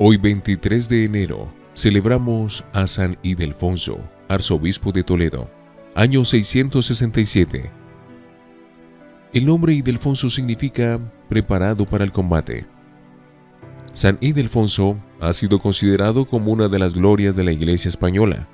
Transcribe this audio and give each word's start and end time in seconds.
Hoy 0.00 0.16
23 0.16 0.88
de 0.88 1.04
enero 1.06 1.52
celebramos 1.74 2.64
a 2.72 2.86
San 2.86 3.18
Ildefonso, 3.24 3.98
arzobispo 4.28 4.92
de 4.92 5.02
Toledo, 5.02 5.50
año 5.96 6.24
667. 6.24 7.68
El 9.32 9.44
nombre 9.44 9.74
Ildefonso 9.74 10.30
significa 10.30 11.00
preparado 11.28 11.84
para 11.84 12.04
el 12.04 12.12
combate. 12.12 12.64
San 13.92 14.18
Ildefonso 14.20 14.96
ha 15.18 15.32
sido 15.32 15.58
considerado 15.58 16.26
como 16.26 16.52
una 16.52 16.68
de 16.68 16.78
las 16.78 16.94
glorias 16.94 17.34
de 17.34 17.42
la 17.42 17.50
Iglesia 17.50 17.88
española, 17.88 18.46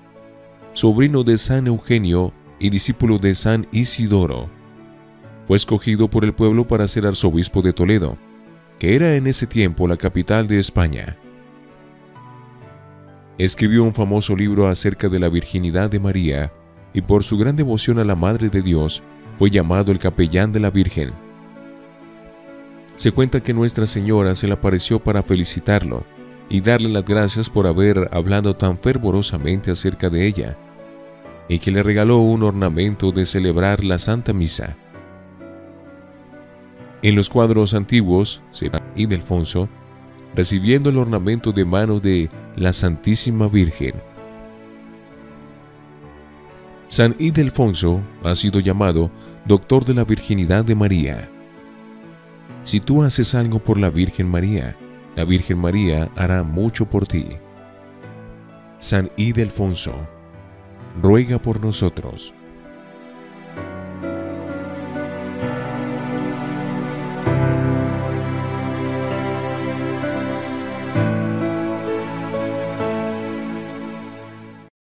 sobrino 0.73 1.25
de 1.25 1.37
San 1.37 1.67
Eugenio 1.67 2.33
y 2.59 2.71
discípulo 2.71 3.19
de 3.19 3.35
San 3.35 3.67
Isidoro. 3.71 4.49
Fue 5.47 5.59
escogido 5.59 6.09
por 6.09 6.25
el 6.25 6.33
pueblo 6.33 6.67
para 6.67 6.89
ser 6.89 7.07
arzobispo 7.07 7.61
de 7.61 7.75
Toledo, 7.75 8.17
que 8.79 8.97
era 8.97 9.17
en 9.17 9.27
ese 9.27 9.47
tiempo 9.47 9.87
la 9.87 9.99
capital 9.99 10.49
de 10.49 10.59
España. 10.59 11.19
Escribió 13.37 13.83
un 13.83 13.93
famoso 13.93 14.37
libro 14.37 14.69
acerca 14.69 15.09
de 15.09 15.19
la 15.19 15.29
virginidad 15.29 15.91
de 15.91 15.99
María 15.99 16.53
y 16.93 17.03
por 17.03 17.25
su 17.25 17.37
gran 17.37 17.57
devoción 17.57 17.99
a 17.99 18.05
la 18.05 18.15
Madre 18.15 18.49
de 18.49 18.63
Dios 18.63 19.03
fue 19.37 19.51
llamado 19.51 19.91
el 19.91 19.99
capellán 19.99 20.53
de 20.53 20.61
la 20.61 20.71
Virgen. 20.71 21.11
Se 22.95 23.11
cuenta 23.11 23.43
que 23.43 23.53
Nuestra 23.53 23.89
Señora 23.89 24.37
se 24.37 24.47
le 24.47 24.53
apareció 24.53 25.01
para 25.01 25.23
felicitarlo 25.23 26.05
y 26.49 26.61
darle 26.61 26.89
las 26.89 27.05
gracias 27.05 27.51
por 27.51 27.67
haber 27.67 28.09
hablado 28.13 28.55
tan 28.55 28.79
fervorosamente 28.79 29.73
acerca 29.73 30.11
de 30.11 30.27
ella, 30.27 30.57
y 31.49 31.59
que 31.59 31.73
le 31.73 31.83
regaló 31.83 32.19
un 32.19 32.45
ornamento 32.45 33.11
de 33.11 33.27
celebrar 33.27 33.83
la 33.83 33.99
Santa 33.99 34.33
Misa. 34.33 34.77
En 37.03 37.17
los 37.17 37.29
cuadros 37.29 37.75
antiguos, 37.75 38.43
se 38.53 38.71
y 38.95 39.07
Delfonso, 39.07 39.69
recibiendo 40.35 40.91
el 40.91 40.99
ornamento 40.99 41.53
de 41.53 41.65
mano 41.65 42.01
de 42.01 42.31
la 42.57 42.73
Santísima 42.73 43.49
Virgen. 43.49 43.95
San 46.89 47.17
Ildefonso 47.19 48.01
ha 48.23 48.35
sido 48.35 48.61
llamado 48.61 49.11
Doctor 49.47 49.85
de 49.85 49.95
la 49.95 50.05
Virginidad 50.05 50.65
de 50.65 50.75
María. 50.75 51.31
Si 52.63 52.81
tú 52.81 53.03
haces 53.03 53.35
algo 53.35 53.59
por 53.59 53.79
la 53.79 53.91
Virgen 53.91 54.29
María, 54.29 54.77
la 55.17 55.25
Virgen 55.25 55.59
María 55.59 56.11
hará 56.17 56.43
mucho 56.43 56.87
por 56.87 57.07
ti. 57.07 57.27
San 58.79 59.11
Ildefonso, 59.17 59.95
ruega 61.03 61.39
por 61.39 61.61
nosotros. 61.61 62.35